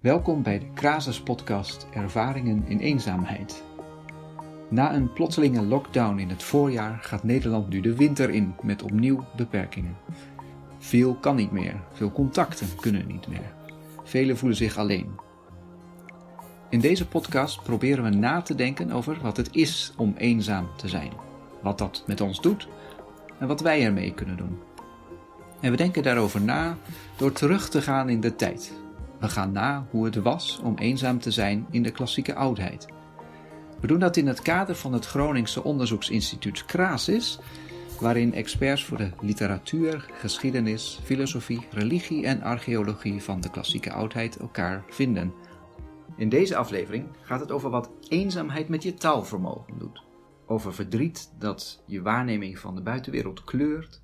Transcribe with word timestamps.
Welkom 0.00 0.42
bij 0.42 0.58
de 0.58 0.70
Krasus 0.74 1.20
podcast 1.20 1.86
Ervaringen 1.92 2.64
in 2.66 2.78
eenzaamheid. 2.78 3.64
Na 4.68 4.94
een 4.94 5.12
plotselinge 5.12 5.62
lockdown 5.62 6.18
in 6.18 6.28
het 6.28 6.42
voorjaar 6.42 6.98
gaat 7.02 7.22
Nederland 7.22 7.68
nu 7.68 7.80
de 7.80 7.96
winter 7.96 8.30
in 8.30 8.54
met 8.62 8.82
opnieuw 8.82 9.24
beperkingen. 9.36 9.96
Veel 10.78 11.14
kan 11.14 11.36
niet 11.36 11.50
meer, 11.50 11.74
veel 11.92 12.12
contacten 12.12 12.68
kunnen 12.80 13.06
niet 13.06 13.28
meer. 13.28 13.54
Velen 14.04 14.36
voelen 14.36 14.56
zich 14.56 14.76
alleen. 14.76 15.10
In 16.68 16.80
deze 16.80 17.08
podcast 17.08 17.62
proberen 17.62 18.04
we 18.04 18.10
na 18.10 18.42
te 18.42 18.54
denken 18.54 18.90
over 18.90 19.18
wat 19.22 19.36
het 19.36 19.48
is 19.52 19.92
om 19.96 20.14
eenzaam 20.16 20.68
te 20.76 20.88
zijn, 20.88 21.12
wat 21.62 21.78
dat 21.78 22.04
met 22.06 22.20
ons 22.20 22.40
doet 22.40 22.68
en 23.38 23.48
wat 23.48 23.60
wij 23.60 23.84
ermee 23.84 24.14
kunnen 24.14 24.36
doen. 24.36 24.58
En 25.60 25.70
we 25.70 25.76
denken 25.76 26.02
daarover 26.02 26.40
na 26.40 26.76
door 27.16 27.32
terug 27.32 27.68
te 27.68 27.82
gaan 27.82 28.08
in 28.08 28.20
de 28.20 28.36
tijd. 28.36 28.79
We 29.20 29.28
gaan 29.28 29.52
na 29.52 29.86
hoe 29.90 30.04
het 30.04 30.14
was 30.14 30.60
om 30.62 30.78
eenzaam 30.78 31.18
te 31.18 31.30
zijn 31.30 31.66
in 31.70 31.82
de 31.82 31.90
klassieke 31.90 32.34
oudheid. 32.34 32.86
We 33.80 33.86
doen 33.86 33.98
dat 33.98 34.16
in 34.16 34.26
het 34.26 34.42
kader 34.42 34.74
van 34.74 34.92
het 34.92 35.06
Groningse 35.06 35.64
onderzoeksinstituut 35.64 36.64
Crasis, 36.64 37.38
waarin 38.00 38.34
experts 38.34 38.84
voor 38.84 38.96
de 38.96 39.10
literatuur, 39.20 40.10
geschiedenis, 40.12 41.00
filosofie, 41.04 41.66
religie 41.70 42.26
en 42.26 42.42
archeologie 42.42 43.22
van 43.22 43.40
de 43.40 43.50
klassieke 43.50 43.92
oudheid 43.92 44.36
elkaar 44.36 44.84
vinden. 44.88 45.32
In 46.16 46.28
deze 46.28 46.56
aflevering 46.56 47.06
gaat 47.22 47.40
het 47.40 47.50
over 47.50 47.70
wat 47.70 47.90
eenzaamheid 48.08 48.68
met 48.68 48.82
je 48.82 48.94
taalvermogen 48.94 49.78
doet. 49.78 50.02
Over 50.46 50.74
verdriet 50.74 51.32
dat 51.38 51.82
je 51.86 52.02
waarneming 52.02 52.58
van 52.58 52.74
de 52.74 52.82
buitenwereld 52.82 53.44
kleurt. 53.44 54.02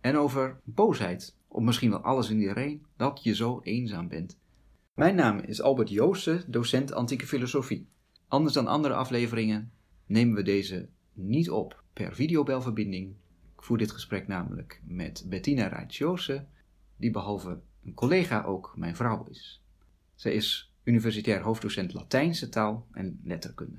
En 0.00 0.16
over 0.16 0.60
boosheid, 0.64 1.36
of 1.56 1.62
misschien 1.62 1.90
wel 1.90 2.00
alles 2.00 2.30
in 2.30 2.38
iedereen, 2.38 2.86
dat 2.96 3.22
je 3.22 3.34
zo 3.34 3.60
eenzaam 3.62 4.08
bent. 4.08 4.38
Mijn 4.94 5.14
naam 5.14 5.38
is 5.38 5.62
Albert 5.62 5.90
Joosten, 5.90 6.44
docent 6.46 6.92
antieke 6.92 7.26
filosofie. 7.26 7.88
Anders 8.28 8.54
dan 8.54 8.66
andere 8.66 8.94
afleveringen 8.94 9.72
nemen 10.06 10.34
we 10.34 10.42
deze 10.42 10.88
niet 11.12 11.50
op 11.50 11.82
per 11.92 12.14
videobelverbinding. 12.14 13.14
Ik 13.56 13.62
voer 13.62 13.78
dit 13.78 13.90
gesprek 13.90 14.26
namelijk 14.26 14.80
met 14.84 15.24
Bettina 15.28 15.66
Rijts-Joosten, 15.66 16.48
die 16.96 17.10
behalve 17.10 17.60
een 17.84 17.94
collega 17.94 18.42
ook 18.42 18.72
mijn 18.76 18.96
vrouw 18.96 19.24
is. 19.30 19.62
Zij 20.14 20.32
is 20.32 20.72
universitair 20.84 21.42
hoofddocent 21.42 21.92
Latijnse 21.92 22.48
taal 22.48 22.86
en 22.92 23.20
letterkunde. 23.24 23.78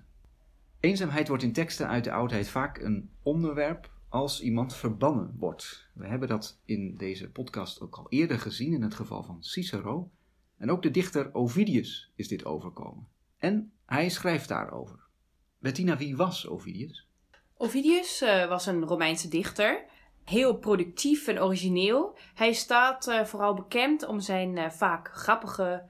Eenzaamheid 0.79 1.27
wordt 1.27 1.43
in 1.43 1.53
teksten 1.53 1.87
uit 1.87 2.03
de 2.03 2.11
oudheid 2.11 2.49
vaak 2.49 2.77
een 2.77 3.09
onderwerp 3.21 3.91
als 4.09 4.41
iemand 4.41 4.75
verbannen 4.75 5.35
wordt. 5.37 5.89
We 5.93 6.07
hebben 6.07 6.27
dat 6.27 6.59
in 6.65 6.95
deze 6.97 7.29
podcast 7.29 7.81
ook 7.81 7.97
al 7.97 8.05
eerder 8.09 8.39
gezien 8.39 8.73
in 8.73 8.81
het 8.81 8.95
geval 8.95 9.23
van 9.23 9.43
Cicero. 9.43 10.11
En 10.57 10.71
ook 10.71 10.81
de 10.81 10.91
dichter 10.91 11.33
Ovidius 11.33 12.11
is 12.15 12.27
dit 12.27 12.45
overkomen. 12.45 13.07
En 13.37 13.71
hij 13.85 14.09
schrijft 14.09 14.47
daarover. 14.47 14.99
Bettina, 15.59 15.97
wie 15.97 16.15
was 16.15 16.47
Ovidius? 16.47 17.07
Ovidius 17.57 18.21
uh, 18.21 18.47
was 18.47 18.65
een 18.65 18.83
Romeinse 18.83 19.27
dichter. 19.27 19.85
Heel 20.23 20.57
productief 20.57 21.27
en 21.27 21.41
origineel. 21.41 22.17
Hij 22.33 22.53
staat 22.53 23.07
uh, 23.07 23.23
vooral 23.23 23.53
bekend 23.53 24.05
om 24.05 24.19
zijn 24.19 24.57
uh, 24.57 24.69
vaak 24.69 25.09
grappige 25.13 25.89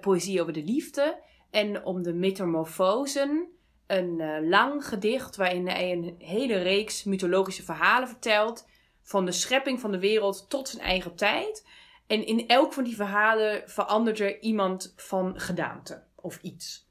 poëzie 0.00 0.40
over 0.40 0.52
de 0.52 0.64
liefde 0.64 1.22
en 1.50 1.84
om 1.84 2.02
de 2.02 2.12
metamorfosen. 2.12 3.48
Een 3.86 4.48
lang 4.48 4.86
gedicht 4.86 5.36
waarin 5.36 5.68
hij 5.68 5.92
een 5.92 6.14
hele 6.18 6.56
reeks 6.58 7.04
mythologische 7.04 7.62
verhalen 7.62 8.08
vertelt. 8.08 8.66
Van 9.02 9.24
de 9.24 9.32
schepping 9.32 9.80
van 9.80 9.90
de 9.90 9.98
wereld 9.98 10.46
tot 10.48 10.68
zijn 10.68 10.82
eigen 10.82 11.14
tijd. 11.14 11.66
En 12.06 12.26
in 12.26 12.48
elk 12.48 12.72
van 12.72 12.84
die 12.84 12.96
verhalen 12.96 13.62
verandert 13.66 14.20
er 14.20 14.40
iemand 14.40 14.92
van 14.96 15.40
gedaante 15.40 16.02
of 16.14 16.38
iets. 16.42 16.88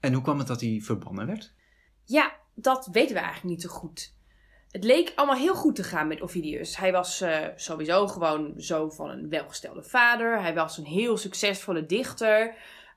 En 0.00 0.12
hoe 0.12 0.22
kwam 0.22 0.38
het 0.38 0.46
dat 0.46 0.60
hij 0.60 0.80
verbannen 0.82 1.26
werd? 1.26 1.54
Ja, 2.04 2.32
dat 2.54 2.88
weten 2.92 3.14
we 3.14 3.20
eigenlijk 3.20 3.54
niet 3.54 3.62
zo 3.62 3.68
goed. 3.68 4.14
Het 4.70 4.84
leek 4.84 5.12
allemaal 5.14 5.36
heel 5.36 5.54
goed 5.54 5.74
te 5.74 5.82
gaan 5.82 6.06
met 6.06 6.20
Ovidius. 6.20 6.76
Hij 6.76 6.92
was 6.92 7.22
uh, 7.22 7.46
sowieso 7.56 8.06
gewoon 8.06 8.52
zoon 8.56 8.92
van 8.92 9.10
een 9.10 9.28
welgestelde 9.28 9.82
vader. 9.82 10.40
Hij 10.40 10.54
was 10.54 10.78
een 10.78 10.84
heel 10.84 11.16
succesvolle 11.16 11.86
dichter. 11.86 12.54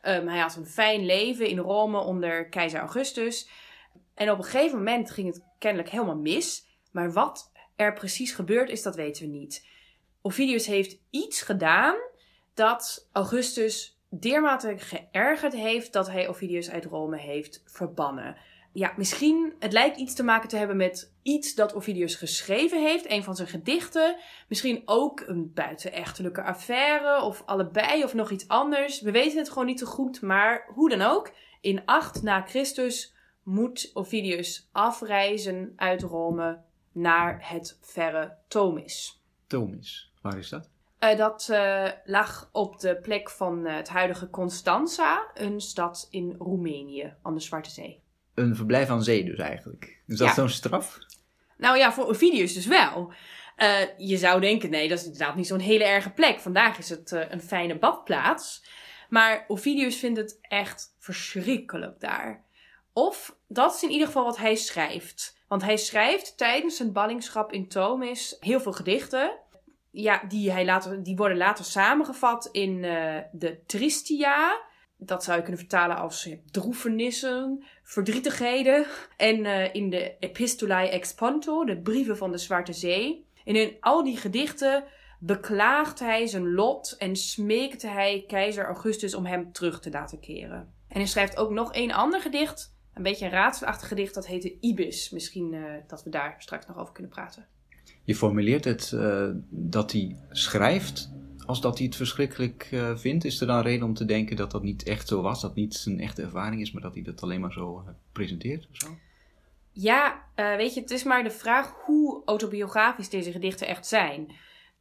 Um, 0.07 0.27
hij 0.27 0.39
had 0.39 0.55
een 0.55 0.65
fijn 0.65 1.05
leven 1.05 1.47
in 1.47 1.57
Rome 1.57 1.99
onder 1.99 2.49
keizer 2.49 2.79
Augustus. 2.79 3.49
En 4.13 4.31
op 4.31 4.37
een 4.37 4.43
gegeven 4.43 4.77
moment 4.77 5.11
ging 5.11 5.27
het 5.27 5.43
kennelijk 5.59 5.89
helemaal 5.89 6.17
mis. 6.17 6.65
Maar 6.91 7.11
wat 7.11 7.51
er 7.75 7.93
precies 7.93 8.31
gebeurd 8.31 8.69
is, 8.69 8.81
dat 8.81 8.95
weten 8.95 9.23
we 9.23 9.37
niet. 9.37 9.67
Ovidius 10.21 10.65
heeft 10.65 10.97
iets 11.09 11.41
gedaan 11.41 11.95
dat 12.53 13.09
Augustus 13.11 13.99
dermate 14.09 14.75
geërgerd 14.77 15.53
heeft 15.53 15.93
dat 15.93 16.07
hij 16.07 16.27
Ovidius 16.27 16.69
uit 16.69 16.85
Rome 16.85 17.17
heeft 17.17 17.63
verbannen. 17.65 18.37
Ja, 18.75 18.93
misschien, 18.97 19.53
het 19.59 19.73
lijkt 19.73 19.97
iets 19.97 20.13
te 20.13 20.23
maken 20.23 20.49
te 20.49 20.57
hebben 20.57 20.77
met 20.77 21.13
iets 21.21 21.55
dat 21.55 21.73
Ovidius 21.73 22.15
geschreven 22.15 22.81
heeft, 22.81 23.09
een 23.09 23.23
van 23.23 23.35
zijn 23.35 23.47
gedichten. 23.47 24.15
Misschien 24.47 24.81
ook 24.85 25.19
een 25.19 25.51
buitenechtelijke 25.53 26.43
affaire, 26.43 27.21
of 27.21 27.43
allebei, 27.45 28.03
of 28.03 28.13
nog 28.13 28.31
iets 28.31 28.47
anders. 28.47 29.01
We 29.01 29.11
weten 29.11 29.37
het 29.37 29.49
gewoon 29.49 29.65
niet 29.65 29.79
zo 29.79 29.85
goed, 29.85 30.21
maar 30.21 30.65
hoe 30.73 30.89
dan 30.89 31.01
ook. 31.01 31.31
In 31.61 31.85
8 31.85 32.21
na 32.21 32.41
Christus 32.41 33.15
moet 33.43 33.91
Ovidius 33.93 34.69
afreizen 34.71 35.73
uit 35.75 36.01
Rome 36.01 36.61
naar 36.91 37.49
het 37.49 37.77
verre 37.81 38.37
Tomis. 38.47 39.21
Tomis. 39.47 40.11
Waar 40.21 40.37
is 40.37 40.49
dat? 40.49 40.69
Uh, 40.99 41.17
dat 41.17 41.47
uh, 41.51 41.89
lag 42.05 42.49
op 42.51 42.79
de 42.79 42.95
plek 42.95 43.29
van 43.29 43.65
uh, 43.65 43.75
het 43.75 43.89
huidige 43.89 44.29
Constanza, 44.29 45.29
een 45.33 45.61
stad 45.61 46.07
in 46.09 46.35
Roemenië 46.39 47.13
aan 47.21 47.33
de 47.33 47.39
Zwarte 47.39 47.69
Zee. 47.69 48.03
Een 48.35 48.55
verblijf 48.55 48.89
aan 48.89 49.03
zee 49.03 49.23
dus 49.23 49.37
eigenlijk. 49.37 50.01
Is 50.07 50.17
dat 50.17 50.27
ja. 50.27 50.33
zo'n 50.33 50.49
straf? 50.49 50.97
Nou 51.57 51.77
ja, 51.77 51.93
voor 51.93 52.07
Ovidius 52.07 52.53
dus 52.53 52.65
wel. 52.65 53.13
je 53.97 54.17
zou 54.17 54.41
denken, 54.41 54.69
nee, 54.69 54.89
dat 54.89 54.99
is 54.99 55.05
inderdaad 55.05 55.35
niet 55.35 55.47
zo'n 55.47 55.59
hele 55.59 55.83
erge 55.83 56.09
plek. 56.09 56.39
Vandaag 56.39 56.77
is 56.77 56.89
het 56.89 57.11
een 57.11 57.41
fijne 57.41 57.77
badplaats. 57.77 58.65
Maar 59.09 59.45
Ovidius 59.47 59.95
vindt 59.95 60.17
het 60.17 60.37
echt 60.41 60.95
verschrikkelijk 60.99 61.99
daar. 61.99 62.43
Of, 62.93 63.37
dat 63.47 63.75
is 63.75 63.83
in 63.83 63.91
ieder 63.91 64.07
geval 64.07 64.23
wat 64.23 64.37
hij 64.37 64.55
schrijft. 64.55 65.37
Want 65.47 65.61
hij 65.61 65.77
schrijft 65.77 66.37
tijdens 66.37 66.77
zijn 66.77 66.91
ballingschap 66.91 67.51
in 67.51 67.67
Tomis 67.67 68.37
heel 68.39 68.59
veel 68.59 68.73
gedichten 68.73 69.31
ja, 69.95 70.23
die, 70.27 70.51
hij 70.51 70.65
later, 70.65 71.03
die 71.03 71.15
worden 71.15 71.37
later 71.37 71.65
samengevat 71.65 72.49
in 72.51 72.83
uh, 72.83 73.17
de 73.31 73.59
Tristia. 73.65 74.61
Dat 75.05 75.23
zou 75.23 75.37
je 75.37 75.43
kunnen 75.43 75.61
vertalen 75.61 75.97
als 75.97 76.29
droefenissen, 76.51 77.63
verdrietigheden. 77.83 78.85
En 79.17 79.39
uh, 79.39 79.73
in 79.73 79.89
de 79.89 80.15
Epistolae 80.19 80.89
Exponto, 80.89 81.65
de 81.65 81.77
brieven 81.77 82.17
van 82.17 82.31
de 82.31 82.37
Zwarte 82.37 82.73
Zee. 82.73 83.25
En 83.45 83.55
in 83.55 83.77
al 83.79 84.03
die 84.03 84.17
gedichten 84.17 84.83
beklaagt 85.19 85.99
hij 85.99 86.27
zijn 86.27 86.53
lot 86.53 86.95
en 86.97 87.15
smeekt 87.15 87.81
hij 87.81 88.23
keizer 88.27 88.65
Augustus 88.65 89.15
om 89.15 89.25
hem 89.25 89.51
terug 89.51 89.79
te 89.79 89.89
laten 89.89 90.19
keren. 90.19 90.73
En 90.87 90.97
hij 90.97 91.05
schrijft 91.05 91.37
ook 91.37 91.51
nog 91.51 91.69
een 91.73 91.93
ander 91.93 92.21
gedicht, 92.21 92.75
een 92.93 93.03
beetje 93.03 93.25
een 93.25 93.31
raadselachtig 93.31 93.87
gedicht, 93.87 94.13
dat 94.13 94.27
heette 94.27 94.57
Ibis. 94.59 95.09
Misschien 95.09 95.53
uh, 95.53 95.63
dat 95.87 96.03
we 96.03 96.09
daar 96.09 96.35
straks 96.37 96.65
nog 96.65 96.77
over 96.77 96.93
kunnen 96.93 97.11
praten. 97.11 97.45
Je 98.03 98.15
formuleert 98.15 98.63
het 98.63 98.97
dat 99.49 99.91
hij 99.91 100.15
schrijft 100.31 101.11
als 101.45 101.61
dat 101.61 101.77
hij 101.77 101.87
het 101.87 101.95
verschrikkelijk 101.95 102.69
uh, 102.71 102.95
vindt. 102.95 103.25
Is 103.25 103.41
er 103.41 103.47
dan 103.47 103.61
reden 103.61 103.87
om 103.87 103.93
te 103.93 104.05
denken 104.05 104.35
dat 104.35 104.51
dat 104.51 104.63
niet 104.63 104.83
echt 104.83 105.07
zo 105.07 105.21
was? 105.21 105.41
Dat 105.41 105.55
niet 105.55 105.73
zijn 105.73 105.99
echte 105.99 106.21
ervaring 106.21 106.61
is, 106.61 106.71
maar 106.71 106.81
dat 106.81 106.93
hij 106.93 107.03
dat 107.03 107.21
alleen 107.21 107.41
maar 107.41 107.51
zo 107.51 107.83
uh, 107.85 107.93
presenteert 108.11 108.67
of 108.71 108.77
zo? 108.77 108.87
Ja, 109.71 110.23
weet 110.35 110.73
je, 110.73 110.81
het 110.81 110.91
is 110.91 111.03
maar 111.03 111.23
de 111.23 111.31
vraag 111.31 111.73
hoe 111.85 112.21
autobiografisch 112.25 113.09
deze 113.09 113.31
gedichten 113.31 113.67
echt 113.67 113.87
zijn. 113.87 114.31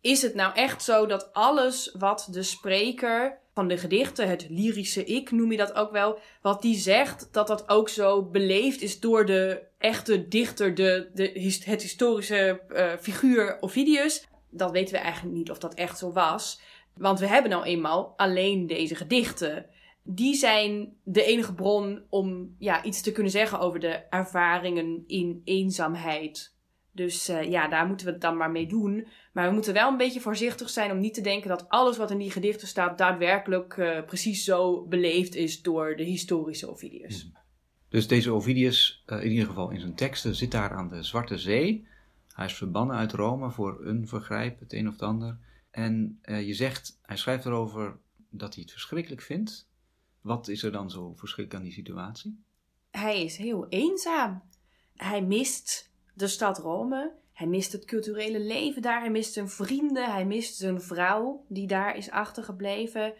Is 0.00 0.22
het 0.22 0.34
nou 0.34 0.54
echt 0.54 0.82
zo 0.82 1.06
dat 1.06 1.32
alles 1.32 1.94
wat 1.98 2.28
de 2.30 2.42
spreker 2.42 3.38
van 3.54 3.68
de 3.68 3.78
gedichten, 3.78 4.28
het 4.28 4.46
lyrische 4.48 5.04
ik 5.04 5.30
noem 5.30 5.50
je 5.50 5.56
dat 5.56 5.74
ook 5.74 5.92
wel, 5.92 6.18
wat 6.42 6.62
die 6.62 6.76
zegt, 6.76 7.28
dat 7.32 7.46
dat 7.46 7.68
ook 7.68 7.88
zo 7.88 8.22
beleefd 8.22 8.82
is 8.82 9.00
door 9.00 9.26
de 9.26 9.62
echte 9.78 10.28
dichter, 10.28 10.74
de, 10.74 11.10
de, 11.14 11.60
het 11.64 11.82
historische 11.82 12.60
figuur 13.00 13.56
Ovidius? 13.60 14.26
Dat 14.56 14.70
weten 14.70 14.94
we 14.94 15.00
eigenlijk 15.00 15.36
niet 15.36 15.50
of 15.50 15.58
dat 15.58 15.74
echt 15.74 15.98
zo 15.98 16.12
was. 16.12 16.60
Want 16.96 17.20
we 17.20 17.26
hebben 17.26 17.50
nou 17.50 17.64
eenmaal 17.64 18.14
alleen 18.16 18.66
deze 18.66 18.94
gedichten. 18.94 19.66
Die 20.02 20.34
zijn 20.34 20.96
de 21.02 21.24
enige 21.24 21.54
bron 21.54 22.02
om 22.08 22.54
ja, 22.58 22.84
iets 22.84 23.00
te 23.00 23.12
kunnen 23.12 23.32
zeggen 23.32 23.60
over 23.60 23.80
de 23.80 24.02
ervaringen 24.10 25.04
in 25.06 25.40
eenzaamheid 25.44 26.54
dus 26.94 27.28
uh, 27.28 27.50
ja, 27.50 27.68
daar 27.68 27.86
moeten 27.86 28.06
we 28.06 28.12
het 28.12 28.20
dan 28.20 28.36
maar 28.36 28.50
mee 28.50 28.66
doen. 28.66 29.06
Maar 29.32 29.48
we 29.48 29.54
moeten 29.54 29.72
wel 29.72 29.90
een 29.90 29.96
beetje 29.96 30.20
voorzichtig 30.20 30.70
zijn 30.70 30.90
om 30.90 30.98
niet 30.98 31.14
te 31.14 31.20
denken 31.20 31.48
dat 31.48 31.68
alles 31.68 31.96
wat 31.96 32.10
in 32.10 32.18
die 32.18 32.30
gedichten 32.30 32.68
staat 32.68 32.98
daadwerkelijk 32.98 33.76
uh, 33.76 34.04
precies 34.04 34.44
zo 34.44 34.86
beleefd 34.86 35.34
is 35.34 35.62
door 35.62 35.96
de 35.96 36.02
historische 36.02 36.70
Ovidius. 36.70 37.22
Hmm. 37.22 37.42
Dus 37.88 38.06
deze 38.06 38.32
Ovidius, 38.32 39.04
uh, 39.06 39.24
in 39.24 39.30
ieder 39.30 39.46
geval 39.46 39.70
in 39.70 39.80
zijn 39.80 39.94
teksten, 39.94 40.34
zit 40.34 40.50
daar 40.50 40.70
aan 40.70 40.88
de 40.88 41.02
Zwarte 41.02 41.38
Zee. 41.38 41.86
Hij 42.34 42.46
is 42.46 42.54
verbannen 42.54 42.96
uit 42.96 43.12
Rome 43.12 43.50
voor 43.50 43.86
een 43.86 44.08
vergrijp, 44.08 44.60
het 44.60 44.72
een 44.72 44.86
of 44.86 44.92
het 44.92 45.02
ander. 45.02 45.38
En 45.70 46.18
je 46.22 46.54
zegt, 46.54 46.98
hij 47.02 47.16
schrijft 47.16 47.44
erover 47.44 47.98
dat 48.30 48.54
hij 48.54 48.62
het 48.62 48.72
verschrikkelijk 48.72 49.22
vindt. 49.22 49.68
Wat 50.20 50.48
is 50.48 50.62
er 50.62 50.72
dan 50.72 50.90
zo 50.90 51.14
verschrikkelijk 51.14 51.54
aan 51.54 51.68
die 51.68 51.78
situatie? 51.78 52.44
Hij 52.90 53.24
is 53.24 53.36
heel 53.36 53.68
eenzaam. 53.68 54.42
Hij 54.96 55.22
mist 55.22 55.90
de 56.14 56.26
stad 56.26 56.58
Rome. 56.58 57.12
Hij 57.32 57.46
mist 57.46 57.72
het 57.72 57.84
culturele 57.84 58.40
leven 58.40 58.82
daar. 58.82 59.00
Hij 59.00 59.10
mist 59.10 59.32
zijn 59.32 59.48
vrienden. 59.48 60.12
Hij 60.12 60.26
mist 60.26 60.56
zijn 60.56 60.80
vrouw 60.80 61.44
die 61.48 61.66
daar 61.66 61.96
is 61.96 62.10
achtergebleven. 62.10 63.14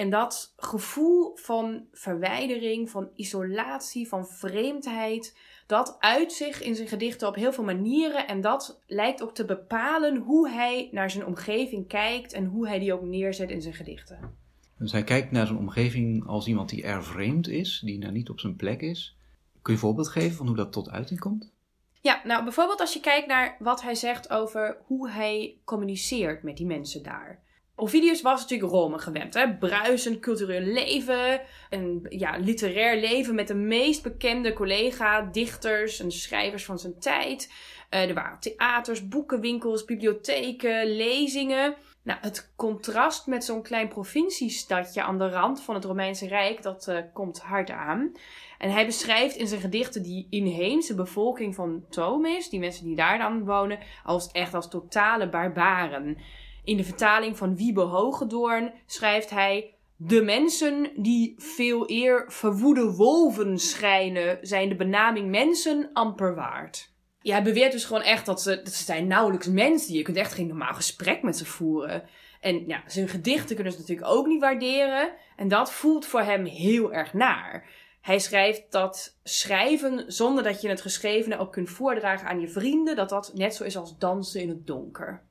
En 0.00 0.10
dat 0.10 0.52
gevoel 0.56 1.36
van 1.36 1.84
verwijdering, 1.92 2.90
van 2.90 3.10
isolatie, 3.14 4.08
van 4.08 4.26
vreemdheid, 4.26 5.38
dat 5.66 5.96
uit 5.98 6.32
zich 6.32 6.62
in 6.62 6.74
zijn 6.74 6.88
gedichten 6.88 7.28
op 7.28 7.34
heel 7.34 7.52
veel 7.52 7.64
manieren. 7.64 8.28
En 8.28 8.40
dat 8.40 8.82
lijkt 8.86 9.22
ook 9.22 9.34
te 9.34 9.44
bepalen 9.44 10.16
hoe 10.16 10.50
hij 10.50 10.88
naar 10.92 11.10
zijn 11.10 11.26
omgeving 11.26 11.88
kijkt 11.88 12.32
en 12.32 12.44
hoe 12.44 12.68
hij 12.68 12.78
die 12.78 12.92
ook 12.92 13.02
neerzet 13.02 13.50
in 13.50 13.62
zijn 13.62 13.74
gedichten. 13.74 14.34
Dus 14.78 14.92
hij 14.92 15.04
kijkt 15.04 15.30
naar 15.30 15.46
zijn 15.46 15.58
omgeving 15.58 16.26
als 16.26 16.46
iemand 16.46 16.68
die 16.68 16.82
er 16.82 17.04
vreemd 17.04 17.48
is, 17.48 17.80
die 17.84 17.98
nou 17.98 18.12
niet 18.12 18.30
op 18.30 18.40
zijn 18.40 18.56
plek 18.56 18.80
is. 18.80 19.16
Kun 19.52 19.60
je 19.62 19.72
een 19.72 19.86
voorbeeld 19.86 20.08
geven 20.08 20.36
van 20.36 20.46
hoe 20.46 20.56
dat 20.56 20.72
tot 20.72 20.90
uiting 20.90 21.20
komt? 21.20 21.52
Ja, 22.00 22.20
nou 22.24 22.42
bijvoorbeeld 22.42 22.80
als 22.80 22.92
je 22.92 23.00
kijkt 23.00 23.26
naar 23.26 23.56
wat 23.58 23.82
hij 23.82 23.94
zegt 23.94 24.30
over 24.30 24.78
hoe 24.86 25.10
hij 25.10 25.56
communiceert 25.64 26.42
met 26.42 26.56
die 26.56 26.66
mensen 26.66 27.02
daar. 27.02 27.48
Ovidius 27.80 28.22
was 28.22 28.40
natuurlijk 28.40 28.72
Rome 28.72 28.98
gewend. 28.98 29.34
Hè? 29.34 29.56
Bruisend 29.56 30.20
cultureel 30.20 30.60
leven. 30.60 31.40
Een 31.70 32.06
ja, 32.08 32.36
literair 32.36 33.00
leven 33.00 33.34
met 33.34 33.48
de 33.48 33.54
meest 33.54 34.02
bekende 34.02 34.52
collega, 34.52 35.22
dichters 35.22 36.00
en 36.00 36.12
schrijvers 36.12 36.64
van 36.64 36.78
zijn 36.78 36.98
tijd. 36.98 37.52
Uh, 37.90 38.08
er 38.08 38.14
waren 38.14 38.40
theaters, 38.40 39.08
boekenwinkels, 39.08 39.84
bibliotheken, 39.84 40.96
lezingen. 40.96 41.74
Nou, 42.02 42.18
het 42.20 42.52
contrast 42.56 43.26
met 43.26 43.44
zo'n 43.44 43.62
klein 43.62 43.88
provinciestadje 43.88 45.02
aan 45.02 45.18
de 45.18 45.28
rand 45.28 45.62
van 45.62 45.74
het 45.74 45.84
Romeinse 45.84 46.28
Rijk, 46.28 46.62
dat 46.62 46.86
uh, 46.88 46.98
komt 47.12 47.40
hard 47.40 47.70
aan. 47.70 48.12
En 48.58 48.70
hij 48.72 48.86
beschrijft 48.86 49.36
in 49.36 49.46
zijn 49.46 49.60
gedichten 49.60 50.02
die 50.02 50.26
inheemse 50.30 50.94
bevolking 50.94 51.54
van 51.54 51.84
Tomis, 51.90 52.48
die 52.48 52.60
mensen 52.60 52.84
die 52.84 52.96
daar 52.96 53.18
dan 53.18 53.44
wonen, 53.44 53.78
als 54.04 54.30
echt 54.32 54.54
als 54.54 54.68
totale 54.68 55.28
barbaren. 55.28 56.18
In 56.64 56.76
de 56.76 56.84
vertaling 56.84 57.36
van 57.36 57.56
Wiebe 57.56 57.80
Hogedoorn 57.80 58.72
schrijft 58.86 59.30
hij... 59.30 59.74
De 60.02 60.22
mensen 60.22 60.90
die 60.96 61.34
veel 61.36 61.90
eer 61.90 62.24
verwoede 62.28 62.92
wolven 62.92 63.58
schijnen, 63.58 64.38
zijn 64.42 64.68
de 64.68 64.76
benaming 64.76 65.30
mensen 65.30 65.90
amper 65.92 66.34
waard. 66.34 66.92
Ja, 67.20 67.32
hij 67.32 67.42
beweert 67.42 67.72
dus 67.72 67.84
gewoon 67.84 68.02
echt 68.02 68.26
dat 68.26 68.42
ze, 68.42 68.60
dat 68.62 68.72
ze 68.72 68.84
zijn 68.84 69.06
nauwelijks 69.06 69.46
mensen. 69.46 69.94
Je 69.94 70.02
kunt 70.02 70.16
echt 70.16 70.32
geen 70.32 70.46
normaal 70.46 70.74
gesprek 70.74 71.22
met 71.22 71.36
ze 71.36 71.44
voeren. 71.46 72.08
En 72.40 72.66
ja, 72.66 72.82
zijn 72.86 73.08
gedichten 73.08 73.54
kunnen 73.54 73.72
ze 73.72 73.78
natuurlijk 73.78 74.08
ook 74.08 74.26
niet 74.26 74.40
waarderen. 74.40 75.12
En 75.36 75.48
dat 75.48 75.72
voelt 75.72 76.06
voor 76.06 76.20
hem 76.20 76.44
heel 76.44 76.92
erg 76.92 77.12
naar. 77.12 77.68
Hij 78.00 78.18
schrijft 78.18 78.62
dat 78.70 79.18
schrijven 79.22 80.12
zonder 80.12 80.44
dat 80.44 80.60
je 80.60 80.68
het 80.68 80.80
geschrevene 80.80 81.38
ook 81.38 81.52
kunt 81.52 81.70
voordragen 81.70 82.28
aan 82.28 82.40
je 82.40 82.48
vrienden, 82.48 82.96
dat 82.96 83.08
dat 83.08 83.32
net 83.34 83.54
zo 83.54 83.64
is 83.64 83.76
als 83.76 83.98
dansen 83.98 84.40
in 84.40 84.48
het 84.48 84.66
donker. 84.66 85.28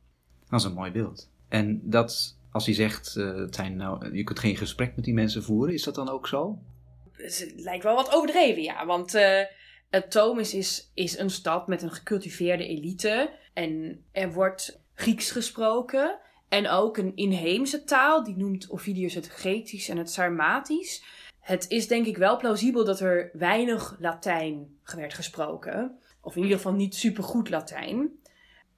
Dat 0.49 0.59
is 0.59 0.65
een 0.65 0.73
mooi 0.73 0.91
beeld. 0.91 1.29
En 1.47 1.81
dat, 1.83 2.37
als 2.51 2.65
hij 2.65 2.75
zegt, 2.75 3.15
uh, 3.15 3.67
nou, 3.69 4.15
je 4.15 4.23
kunt 4.23 4.39
geen 4.39 4.57
gesprek 4.57 4.95
met 4.95 5.05
die 5.05 5.13
mensen 5.13 5.43
voeren, 5.43 5.73
is 5.73 5.83
dat 5.83 5.95
dan 5.95 6.09
ook 6.09 6.27
zo? 6.27 6.59
Het 7.11 7.53
lijkt 7.55 7.83
wel 7.83 7.95
wat 7.95 8.13
overdreven, 8.13 8.61
ja. 8.61 8.85
Want 8.85 9.15
uh, 9.15 10.53
is, 10.53 10.91
is 10.93 11.17
een 11.17 11.29
stad 11.29 11.67
met 11.67 11.81
een 11.81 11.91
gecultiveerde 11.91 12.67
elite. 12.67 13.29
En 13.53 14.03
er 14.11 14.33
wordt 14.33 14.81
Grieks 14.93 15.31
gesproken. 15.31 16.19
En 16.49 16.69
ook 16.69 16.97
een 16.97 17.15
inheemse 17.15 17.83
taal, 17.83 18.23
die 18.23 18.37
noemt 18.37 18.69
Ovidius 18.69 19.13
het 19.13 19.27
Grecisch 19.27 19.89
en 19.89 19.97
het 19.97 20.11
Sarmatisch. 20.11 21.03
Het 21.39 21.65
is 21.69 21.87
denk 21.87 22.05
ik 22.05 22.17
wel 22.17 22.37
plausibel 22.37 22.85
dat 22.85 22.99
er 22.99 23.29
weinig 23.33 23.95
Latijn 23.99 24.67
werd 24.95 25.13
gesproken. 25.13 25.97
Of 26.21 26.35
in 26.35 26.41
ieder 26.41 26.57
geval 26.57 26.73
niet 26.73 26.95
supergoed 26.95 27.49
Latijn. 27.49 28.18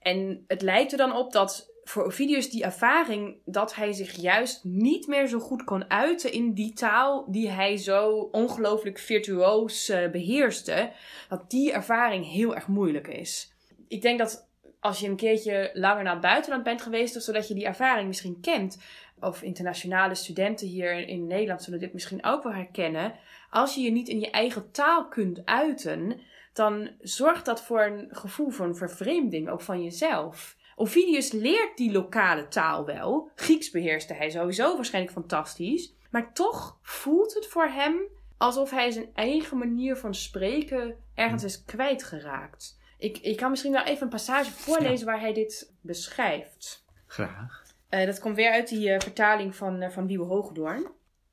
En 0.02 0.44
het 0.48 0.62
lijkt 0.62 0.92
er 0.92 0.98
dan 0.98 1.16
op 1.16 1.32
dat 1.32 1.72
voor 1.84 2.06
Ovidius 2.06 2.50
die 2.50 2.64
ervaring 2.64 3.38
dat 3.46 3.76
hij 3.76 3.94
zich 3.94 4.12
juist 4.12 4.64
niet 4.64 5.08
meer 5.08 5.28
zo 5.28 5.40
goed 5.40 5.64
kon 5.64 5.90
uiten 5.90 6.32
in 6.32 6.54
die 6.54 6.74
taal 6.74 7.26
die 7.32 7.50
hij 7.50 7.78
zo 7.78 8.30
ongelooflijk 8.32 9.00
virtuoos 9.00 9.90
uh, 9.90 10.10
beheerste, 10.10 10.92
dat 11.30 11.50
die 11.50 11.72
ervaring 11.72 12.32
heel 12.32 12.56
erg 12.56 12.68
moeilijk 12.68 13.08
is. 13.08 13.54
Ik 13.88 14.02
denk 14.02 14.20
dat 14.20 14.50
als 14.80 15.00
je 15.00 15.08
een 15.08 15.16
keertje 15.16 15.72
langer 15.74 16.04
naar 16.04 16.14
het 16.14 16.22
buitenland 16.22 16.64
bent 16.64 16.82
geweest, 16.82 17.24
zodat 17.24 17.48
je 17.48 17.54
die 17.54 17.66
ervaring 17.66 18.08
misschien 18.08 18.42
kent, 18.42 18.78
of 19.22 19.42
internationale 19.42 20.16
studenten 20.16 20.68
hier 20.68 21.08
in 21.08 21.28
Nederland 21.28 21.64
zullen 21.64 21.80
dit 21.80 21.94
misschien 21.94 22.26
ook 22.26 22.44
wel 22.44 22.54
herkennen. 22.54 23.14
Als 23.50 23.76
je 23.76 23.82
je 23.82 23.92
niet 23.92 24.08
in 24.08 24.20
je 24.20 24.30
eigen 24.30 24.72
taal 24.72 25.08
kunt 25.08 25.46
uiten, 25.46 26.20
dan 26.54 26.90
zorgt 27.00 27.46
dat 27.46 27.64
voor 27.64 27.82
een 27.82 28.08
gevoel 28.12 28.50
van 28.50 28.76
vervreemding, 28.76 29.50
ook 29.50 29.62
van 29.62 29.84
jezelf. 29.84 30.56
Ovidius 30.76 31.32
leert 31.32 31.78
die 31.78 31.92
lokale 31.92 32.48
taal 32.48 32.86
wel. 32.86 33.30
Grieks 33.36 33.72
beheerste 33.72 34.14
hij 34.14 34.30
sowieso 34.30 34.76
waarschijnlijk 34.76 35.14
fantastisch. 35.14 35.94
Maar 36.10 36.34
toch 36.34 36.78
voelt 36.82 37.34
het 37.34 37.48
voor 37.48 37.68
hem 37.68 37.96
alsof 38.38 38.72
hij 38.72 38.92
zijn 38.92 39.10
eigen 39.14 39.58
manier 39.58 39.96
van 39.98 40.16
spreken 40.16 40.96
ergens 41.14 41.44
is 41.44 41.64
kwijtgeraakt. 41.66 42.80
Ik, 42.98 43.18
ik 43.18 43.38
kan 43.38 43.50
misschien 43.50 43.72
wel 43.72 43.84
even 43.84 44.04
een 44.04 44.10
passage 44.10 44.52
voorlezen 44.52 45.06
waar 45.06 45.20
hij 45.20 45.34
dit 45.34 45.74
beschrijft. 45.82 46.86
Graag. 47.06 47.64
Uh, 47.92 48.06
dat 48.06 48.20
komt 48.20 48.36
weer 48.36 48.52
uit 48.52 48.68
die 48.68 48.90
uh, 48.90 49.00
vertaling 49.00 49.56
van, 49.56 49.84
uh, 49.84 49.90
van 49.90 50.08
Wiebe 50.08 50.24
Hoogdoorn. 50.24 50.88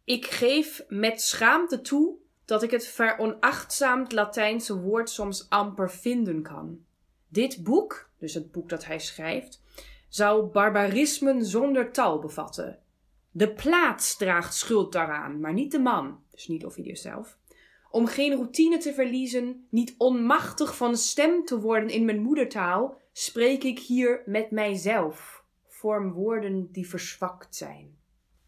Ik 0.04 0.26
geef 0.26 0.84
met 0.88 1.20
schaamte 1.20 1.80
toe 1.80 2.16
dat 2.44 2.62
ik 2.62 2.70
het 2.70 2.86
veronachtzaamd 2.86 4.12
Latijnse 4.12 4.80
woord 4.80 5.10
soms 5.10 5.46
amper 5.48 5.90
vinden 5.90 6.42
kan. 6.42 6.78
Dit 7.28 7.62
boek, 7.62 8.10
dus 8.18 8.34
het 8.34 8.52
boek 8.52 8.68
dat 8.68 8.84
hij 8.84 8.98
schrijft, 8.98 9.62
zou 10.08 10.46
barbarismen 10.46 11.44
zonder 11.44 11.92
tal 11.92 12.18
bevatten. 12.18 12.78
De 13.30 13.52
plaats 13.52 14.16
draagt 14.16 14.54
schuld 14.54 14.92
daaraan, 14.92 15.40
maar 15.40 15.52
niet 15.52 15.72
de 15.72 15.78
man, 15.78 16.22
dus 16.30 16.48
niet 16.48 16.64
Ovidius 16.64 17.02
zelf. 17.02 17.38
Om 17.90 18.06
geen 18.06 18.34
routine 18.34 18.78
te 18.78 18.92
verliezen, 18.92 19.66
niet 19.70 19.94
onmachtig 19.98 20.76
van 20.76 20.96
stem 20.96 21.44
te 21.44 21.60
worden 21.60 21.88
in 21.88 22.04
mijn 22.04 22.22
moedertaal, 22.22 23.00
spreek 23.12 23.64
ik 23.64 23.78
hier 23.78 24.22
met 24.26 24.50
mijzelf, 24.50 25.37
vorm 25.78 26.12
woorden 26.12 26.68
die 26.72 26.88
verzwakt 26.88 27.56
zijn. 27.56 27.96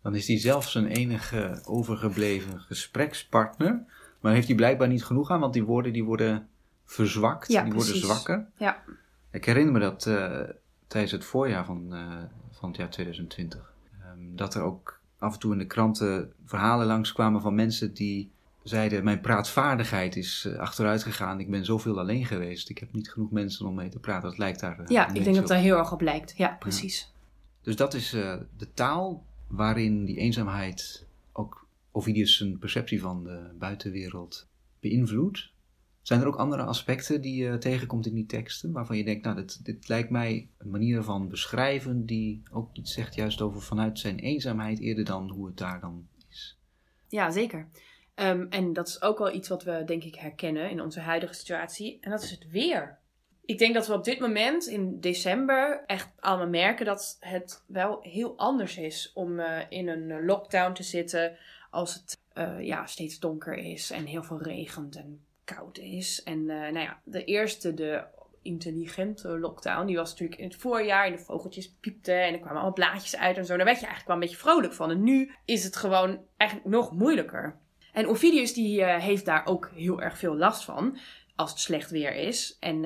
Dan 0.02 0.14
is 0.14 0.26
hij 0.26 0.38
zelf 0.38 0.68
zijn 0.68 0.86
enige 0.86 1.60
overgebleven 1.64 2.60
gesprekspartner, 2.60 3.84
maar 4.20 4.32
heeft 4.32 4.46
hij 4.46 4.56
blijkbaar 4.56 4.88
niet 4.88 5.04
genoeg 5.04 5.30
aan, 5.30 5.40
want 5.40 5.52
die 5.52 5.64
woorden 5.64 5.92
die 5.92 6.04
worden 6.04 6.48
verzwakt, 6.84 7.48
ja, 7.48 7.62
die 7.62 7.72
worden 7.72 7.96
zwakker. 7.96 8.46
Ja. 8.56 8.82
Ik 9.30 9.44
herinner 9.44 9.72
me 9.72 9.80
dat 9.80 10.06
uh, 10.06 10.40
tijdens 10.86 11.12
het 11.12 11.24
voorjaar 11.24 11.64
van, 11.64 11.94
uh, 11.94 12.22
van 12.50 12.68
het 12.68 12.78
jaar 12.78 12.90
2020, 12.90 13.74
um, 14.14 14.36
dat 14.36 14.54
er 14.54 14.62
ook 14.62 15.00
af 15.18 15.32
en 15.32 15.38
toe 15.38 15.52
in 15.52 15.58
de 15.58 15.66
kranten 15.66 16.32
verhalen 16.44 16.86
langskwamen 16.86 17.40
van 17.40 17.54
mensen 17.54 17.94
die 17.94 18.30
zeiden: 18.62 19.04
Mijn 19.04 19.20
praatvaardigheid 19.20 20.16
is 20.16 20.44
uh, 20.48 20.58
achteruit 20.58 21.02
gegaan, 21.02 21.40
ik 21.40 21.50
ben 21.50 21.64
zoveel 21.64 21.98
alleen 21.98 22.26
geweest, 22.26 22.70
ik 22.70 22.78
heb 22.78 22.92
niet 22.92 23.10
genoeg 23.10 23.30
mensen 23.30 23.66
om 23.66 23.74
mee 23.74 23.88
te 23.88 23.98
praten. 23.98 24.28
Dat 24.28 24.38
lijkt 24.38 24.60
daar. 24.60 24.92
ja, 24.92 25.12
ik 25.12 25.24
denk 25.24 25.36
dat 25.36 25.48
daar 25.48 25.58
heel 25.58 25.78
erg 25.78 25.92
op 25.92 26.00
lijkt. 26.00 26.34
Ja, 26.36 26.56
precies. 26.58 27.00
Ja. 27.00 27.18
Dus 27.62 27.76
dat 27.76 27.94
is 27.94 28.10
de 28.10 28.72
taal 28.74 29.26
waarin 29.46 30.04
die 30.04 30.16
eenzaamheid 30.16 31.06
ook 31.32 31.66
Ovidius 31.90 32.36
zijn 32.36 32.58
perceptie 32.58 33.00
van 33.00 33.24
de 33.24 33.50
buitenwereld 33.58 34.48
beïnvloedt. 34.80 35.50
Zijn 36.02 36.20
er 36.20 36.26
ook 36.26 36.36
andere 36.36 36.62
aspecten 36.62 37.20
die 37.20 37.42
je 37.42 37.58
tegenkomt 37.58 38.06
in 38.06 38.14
die 38.14 38.26
teksten, 38.26 38.72
waarvan 38.72 38.96
je 38.96 39.04
denkt, 39.04 39.24
nou, 39.24 39.36
dit, 39.36 39.64
dit 39.64 39.88
lijkt 39.88 40.10
mij 40.10 40.48
een 40.58 40.70
manier 40.70 41.02
van 41.02 41.28
beschrijven 41.28 42.06
die 42.06 42.42
ook 42.52 42.76
iets 42.76 42.92
zegt 42.92 43.14
juist 43.14 43.40
over 43.40 43.62
vanuit 43.62 43.98
zijn 43.98 44.18
eenzaamheid 44.18 44.78
eerder 44.78 45.04
dan 45.04 45.30
hoe 45.30 45.46
het 45.46 45.56
daar 45.56 45.80
dan 45.80 46.06
is? 46.28 46.58
Ja, 47.08 47.30
zeker. 47.30 47.68
Um, 48.14 48.46
en 48.50 48.72
dat 48.72 48.88
is 48.88 49.02
ook 49.02 49.18
wel 49.18 49.34
iets 49.34 49.48
wat 49.48 49.64
we, 49.64 49.82
denk 49.86 50.04
ik, 50.04 50.14
herkennen 50.14 50.70
in 50.70 50.80
onze 50.80 51.00
huidige 51.00 51.34
situatie. 51.34 51.98
En 52.00 52.10
dat 52.10 52.22
is 52.22 52.30
het 52.30 52.50
weer. 52.50 52.98
Ik 53.50 53.58
denk 53.58 53.74
dat 53.74 53.86
we 53.86 53.94
op 53.94 54.04
dit 54.04 54.20
moment 54.20 54.66
in 54.66 55.00
december 55.00 55.82
echt 55.86 56.08
allemaal 56.20 56.48
merken 56.48 56.86
dat 56.86 57.16
het 57.20 57.64
wel 57.66 57.98
heel 58.02 58.36
anders 58.36 58.76
is 58.76 59.10
om 59.14 59.38
uh, 59.38 59.58
in 59.68 59.88
een 59.88 60.24
lockdown 60.24 60.72
te 60.72 60.82
zitten 60.82 61.36
als 61.70 61.94
het 61.94 62.18
uh, 62.34 62.66
ja, 62.66 62.86
steeds 62.86 63.18
donker 63.18 63.54
is 63.54 63.90
en 63.90 64.04
heel 64.04 64.22
veel 64.22 64.42
regent 64.42 64.96
en 64.96 65.24
koud 65.44 65.78
is. 65.78 66.22
En 66.22 66.44
nou 66.44 66.78
ja, 66.78 67.00
de 67.04 67.24
eerste, 67.24 67.74
de 67.74 68.04
intelligente 68.42 69.38
lockdown, 69.38 69.86
die 69.86 69.96
was 69.96 70.10
natuurlijk 70.10 70.40
in 70.40 70.48
het 70.48 70.56
voorjaar. 70.56 71.06
En 71.06 71.12
de 71.12 71.18
vogeltjes 71.18 71.74
piepten 71.80 72.22
en 72.22 72.32
er 72.32 72.38
kwamen 72.38 72.60
allemaal 72.60 72.72
blaadjes 72.72 73.16
uit 73.16 73.36
en 73.36 73.44
zo. 73.44 73.56
Daar 73.56 73.66
werd 73.66 73.80
je 73.80 73.86
eigenlijk 73.86 74.06
wel 74.06 74.16
een 74.16 74.28
beetje 74.28 74.48
vrolijk 74.48 74.72
van. 74.72 74.90
En 74.90 75.02
nu 75.02 75.30
is 75.44 75.64
het 75.64 75.76
gewoon 75.76 76.20
eigenlijk 76.36 76.70
nog 76.70 76.92
moeilijker. 76.92 77.58
En 77.92 78.06
Ovidius 78.06 78.54
die 78.54 78.84
heeft 78.84 79.24
daar 79.24 79.46
ook 79.46 79.70
heel 79.74 80.02
erg 80.02 80.18
veel 80.18 80.36
last 80.36 80.64
van 80.64 80.98
als 81.36 81.50
het 81.50 81.60
slecht 81.60 81.90
weer 81.90 82.14
is. 82.14 82.56
En 82.60 82.84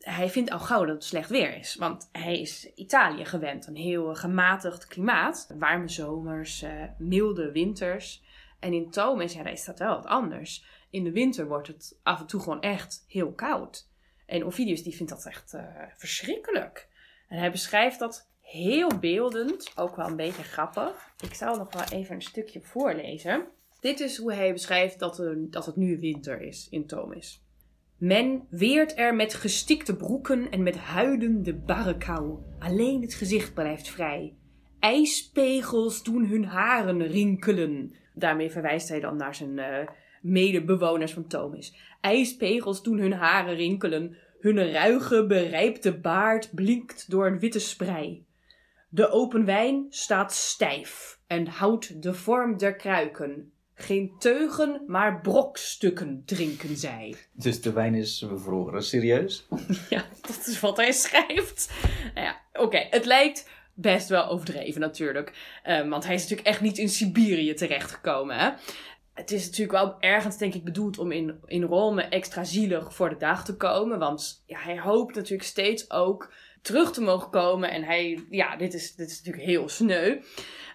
hij 0.00 0.30
vindt 0.30 0.50
al 0.50 0.58
gauw 0.58 0.84
dat 0.84 0.94
het 0.94 1.04
slecht 1.04 1.30
weer 1.30 1.56
is. 1.56 1.74
Want 1.74 2.08
hij 2.12 2.40
is 2.40 2.72
Italië 2.74 3.24
gewend. 3.24 3.66
Een 3.66 3.76
heel 3.76 4.14
gematigd 4.14 4.86
klimaat. 4.86 5.54
Warme 5.58 5.88
zomers, 5.88 6.64
milde 6.98 7.52
winters. 7.52 8.22
En 8.58 8.72
in 8.72 8.90
Thomas, 8.90 9.32
ja, 9.32 9.46
is 9.46 9.64
dat 9.64 9.78
wel 9.78 9.94
wat 9.94 10.06
anders. 10.06 10.64
In 10.90 11.04
de 11.04 11.12
winter 11.12 11.48
wordt 11.48 11.68
het 11.68 11.98
af 12.02 12.20
en 12.20 12.26
toe 12.26 12.40
gewoon 12.40 12.60
echt 12.60 13.04
heel 13.08 13.32
koud. 13.32 13.88
En 14.26 14.44
Ovidius 14.44 14.82
die 14.82 14.96
vindt 14.96 15.12
dat 15.12 15.26
echt 15.26 15.54
uh, 15.54 15.62
verschrikkelijk. 15.96 16.88
En 17.28 17.38
hij 17.38 17.50
beschrijft 17.50 17.98
dat 17.98 18.28
heel 18.40 18.98
beeldend, 18.98 19.72
ook 19.76 19.96
wel 19.96 20.06
een 20.06 20.16
beetje 20.16 20.42
grappig. 20.42 21.12
Ik 21.20 21.34
zal 21.34 21.56
nog 21.56 21.72
wel 21.72 21.98
even 21.98 22.14
een 22.14 22.22
stukje 22.22 22.60
voorlezen. 22.60 23.46
Dit 23.80 24.00
is 24.00 24.16
hoe 24.16 24.32
hij 24.32 24.52
beschrijft 24.52 24.98
dat, 24.98 25.22
dat 25.36 25.66
het 25.66 25.76
nu 25.76 25.98
winter 25.98 26.40
is 26.40 26.68
in 26.70 26.86
Thomas. 26.86 27.42
Men 28.00 28.46
weert 28.50 28.98
er 28.98 29.14
met 29.14 29.34
gestikte 29.34 29.96
broeken 29.96 30.50
en 30.50 30.62
met 30.62 30.76
huiden 30.76 31.42
de 31.42 31.54
barre 31.54 31.96
kou. 31.96 32.38
Alleen 32.58 33.02
het 33.02 33.14
gezicht 33.14 33.54
blijft 33.54 33.88
vrij. 33.88 34.34
IJspegels 34.78 36.02
doen 36.02 36.26
hun 36.26 36.44
haren 36.44 37.06
rinkelen. 37.06 37.94
Daarmee 38.14 38.50
verwijst 38.50 38.88
hij 38.88 39.00
dan 39.00 39.16
naar 39.16 39.34
zijn 39.34 39.58
uh, 39.58 39.88
medebewoners 40.22 41.12
van 41.12 41.26
Thomas. 41.26 41.76
IJspegels 42.00 42.82
doen 42.82 42.98
hun 42.98 43.12
haren 43.12 43.54
rinkelen. 43.54 44.16
Hun 44.38 44.72
ruige, 44.72 45.26
berijpte 45.26 45.98
baard 45.98 46.54
blinkt 46.54 47.10
door 47.10 47.26
een 47.26 47.38
witte 47.38 47.60
sprei. 47.60 48.24
De 48.88 49.08
open 49.08 49.44
wijn 49.44 49.86
staat 49.88 50.32
stijf 50.32 51.20
en 51.26 51.46
houdt 51.46 52.02
de 52.02 52.14
vorm 52.14 52.58
der 52.58 52.76
kruiken. 52.76 53.52
Geen 53.80 54.12
teugen, 54.18 54.82
maar 54.86 55.20
brokstukken 55.20 56.22
drinken 56.26 56.76
zij. 56.76 57.14
Dus 57.32 57.60
de 57.60 57.72
wijn 57.72 57.94
is 57.94 58.26
bevroren, 58.28 58.82
serieus? 58.82 59.46
ja, 59.90 60.04
dat 60.20 60.46
is 60.46 60.60
wat 60.60 60.76
hij 60.76 60.92
schrijft. 60.92 61.70
Nou 62.14 62.26
ja, 62.26 62.40
oké, 62.52 62.86
het 62.90 63.04
lijkt 63.04 63.48
best 63.74 64.08
wel 64.08 64.28
overdreven 64.28 64.80
natuurlijk. 64.80 65.60
Um, 65.68 65.88
want 65.88 66.04
hij 66.04 66.14
is 66.14 66.22
natuurlijk 66.22 66.48
echt 66.48 66.60
niet 66.60 66.78
in 66.78 66.88
Siberië 66.88 67.54
terechtgekomen. 67.54 68.38
Hè? 68.38 68.50
Het 69.14 69.30
is 69.30 69.44
natuurlijk 69.44 69.72
wel 69.72 69.96
ergens, 70.00 70.38
denk 70.38 70.54
ik, 70.54 70.64
bedoeld 70.64 70.98
om 70.98 71.12
in, 71.12 71.40
in 71.46 71.62
Rome 71.62 72.02
extra 72.02 72.44
zielig 72.44 72.94
voor 72.94 73.08
de 73.08 73.16
dag 73.16 73.44
te 73.44 73.56
komen. 73.56 73.98
Want 73.98 74.42
ja, 74.46 74.58
hij 74.58 74.80
hoopt 74.80 75.14
natuurlijk 75.14 75.48
steeds 75.48 75.90
ook 75.90 76.32
terug 76.62 76.92
te 76.92 77.00
mogen 77.00 77.30
komen. 77.30 77.70
En 77.70 77.82
hij, 77.82 78.24
ja, 78.30 78.56
dit 78.56 78.74
is, 78.74 78.94
dit 78.94 79.10
is 79.10 79.16
natuurlijk 79.18 79.46
heel 79.46 79.68
sneu. 79.68 80.20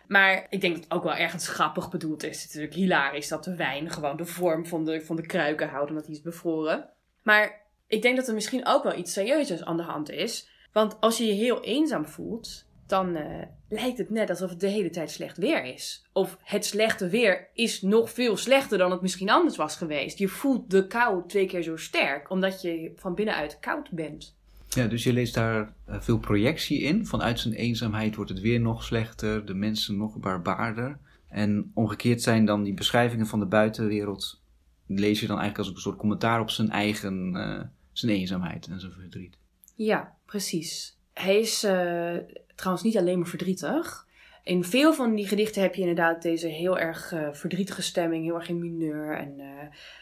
Maar 0.07 0.47
ik 0.49 0.61
denk 0.61 0.73
dat 0.73 0.83
het 0.83 0.93
ook 0.93 1.03
wel 1.03 1.15
ergens 1.15 1.47
grappig 1.47 1.89
bedoeld 1.89 2.23
is. 2.23 2.41
Het 2.41 2.49
is 2.49 2.55
natuurlijk 2.55 2.73
hilarisch 2.73 3.27
dat 3.27 3.43
de 3.43 3.55
wijn 3.55 3.91
gewoon 3.91 4.17
de 4.17 4.25
vorm 4.25 4.65
van 4.65 4.85
de, 4.85 5.01
van 5.01 5.15
de 5.15 5.25
kruiken 5.25 5.69
houdt 5.69 5.89
omdat 5.89 6.05
hij 6.05 6.15
is 6.15 6.21
bevroren. 6.21 6.89
Maar 7.23 7.61
ik 7.87 8.01
denk 8.01 8.15
dat 8.15 8.27
er 8.27 8.33
misschien 8.33 8.65
ook 8.65 8.83
wel 8.83 8.97
iets 8.97 9.13
serieuzers 9.13 9.63
aan 9.63 9.77
de 9.77 9.83
hand 9.83 10.09
is. 10.09 10.49
Want 10.71 10.97
als 10.99 11.17
je 11.17 11.25
je 11.25 11.33
heel 11.33 11.63
eenzaam 11.63 12.05
voelt, 12.05 12.65
dan 12.87 13.15
uh, 13.15 13.41
lijkt 13.69 13.97
het 13.97 14.09
net 14.09 14.29
alsof 14.29 14.49
het 14.49 14.59
de 14.59 14.67
hele 14.67 14.89
tijd 14.89 15.11
slecht 15.11 15.37
weer 15.37 15.63
is. 15.63 16.07
Of 16.13 16.37
het 16.41 16.65
slechte 16.65 17.09
weer 17.09 17.49
is 17.53 17.81
nog 17.81 18.09
veel 18.09 18.37
slechter 18.37 18.77
dan 18.77 18.91
het 18.91 19.01
misschien 19.01 19.29
anders 19.29 19.55
was 19.55 19.75
geweest. 19.75 20.17
Je 20.17 20.27
voelt 20.27 20.69
de 20.69 20.87
kou 20.87 21.27
twee 21.27 21.45
keer 21.45 21.61
zo 21.61 21.77
sterk, 21.77 22.29
omdat 22.29 22.61
je 22.61 22.91
van 22.95 23.15
binnenuit 23.15 23.59
koud 23.59 23.91
bent. 23.91 24.37
Ja, 24.75 24.87
dus 24.87 25.03
je 25.03 25.13
leest 25.13 25.33
daar 25.33 25.73
eh, 25.85 26.01
veel 26.01 26.19
projectie 26.19 26.81
in. 26.81 27.05
Vanuit 27.05 27.39
zijn 27.39 27.53
eenzaamheid 27.53 28.15
wordt 28.15 28.31
het 28.31 28.39
weer 28.39 28.59
nog 28.59 28.83
slechter, 28.83 29.45
de 29.45 29.53
mensen 29.53 29.97
nog 29.97 30.17
barbaarder. 30.17 30.99
En 31.27 31.71
omgekeerd 31.73 32.21
zijn 32.21 32.45
dan 32.45 32.63
die 32.63 32.73
beschrijvingen 32.73 33.27
van 33.27 33.39
de 33.39 33.45
buitenwereld, 33.45 34.41
lees 34.87 35.19
je 35.19 35.27
dan 35.27 35.39
eigenlijk 35.39 35.67
als 35.67 35.75
een 35.75 35.81
soort 35.81 35.97
commentaar 35.97 36.39
op 36.39 36.49
zijn 36.49 36.69
eigen, 36.69 37.35
uh, 37.35 37.61
zijn 37.91 38.11
eenzaamheid 38.11 38.67
en 38.67 38.79
zijn 38.79 38.91
verdriet. 38.91 39.37
Ja, 39.75 40.15
precies. 40.25 40.97
Hij 41.13 41.39
is 41.39 41.63
uh, 41.63 42.15
trouwens 42.55 42.83
niet 42.83 42.97
alleen 42.97 43.19
maar 43.19 43.27
verdrietig. 43.27 44.07
In 44.43 44.63
veel 44.63 44.93
van 44.93 45.15
die 45.15 45.27
gedichten 45.27 45.61
heb 45.61 45.75
je 45.75 45.81
inderdaad 45.81 46.21
deze 46.21 46.47
heel 46.47 46.79
erg 46.79 47.13
verdrietige 47.31 47.81
stemming, 47.81 48.23
heel 48.23 48.35
erg 48.35 48.49
in 48.49 48.59
mineur 48.59 49.17
en 49.17 49.41